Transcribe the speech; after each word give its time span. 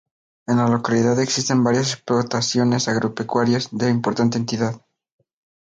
En 0.47 0.57
la 0.57 0.67
localidad 0.67 1.19
existen 1.19 1.63
varias 1.63 1.93
explotaciones 1.93 2.87
agropecuarias 2.87 3.67
de 3.71 3.91
importante 3.91 4.39
entidad. 4.39 4.81